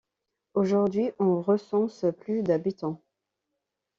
[0.55, 3.03] Aujourd'hui, on recense plus de habitants.